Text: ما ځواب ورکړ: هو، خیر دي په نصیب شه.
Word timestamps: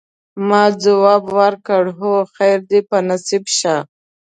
ما 0.47 0.63
ځواب 0.83 1.23
ورکړ: 1.39 1.83
هو، 1.99 2.13
خیر 2.35 2.59
دي 2.69 2.79
په 2.89 2.97
نصیب 3.09 3.43
شه. 3.57 3.75